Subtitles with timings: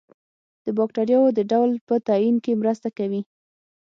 [0.65, 3.21] د باکتریاوو د ډول په تعین کې مرسته کوي.